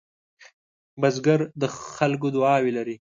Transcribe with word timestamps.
بزګر 1.01 1.39
د 1.61 1.63
خلکو 1.95 2.27
دعاوې 2.35 2.71
لري 2.77 2.95